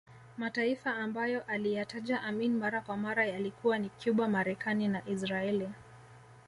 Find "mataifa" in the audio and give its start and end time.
0.37-0.95